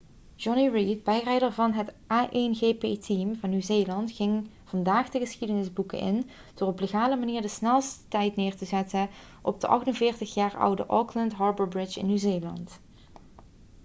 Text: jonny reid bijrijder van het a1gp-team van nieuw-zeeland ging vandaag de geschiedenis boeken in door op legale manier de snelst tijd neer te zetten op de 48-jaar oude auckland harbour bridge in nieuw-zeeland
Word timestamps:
jonny 0.35 0.69
reid 0.69 1.03
bijrijder 1.03 1.51
van 1.53 1.71
het 1.73 1.91
a1gp-team 1.93 3.35
van 3.35 3.49
nieuw-zeeland 3.49 4.11
ging 4.11 4.49
vandaag 4.65 5.09
de 5.09 5.19
geschiedenis 5.19 5.73
boeken 5.73 5.99
in 5.99 6.29
door 6.55 6.67
op 6.67 6.79
legale 6.79 7.15
manier 7.15 7.41
de 7.41 7.47
snelst 7.47 8.05
tijd 8.07 8.35
neer 8.35 8.55
te 8.55 8.65
zetten 8.65 9.09
op 9.41 9.61
de 9.61 9.93
48-jaar 10.17 10.55
oude 10.57 10.85
auckland 10.85 11.33
harbour 11.33 11.69
bridge 11.69 11.99
in 11.99 12.07
nieuw-zeeland 12.07 12.79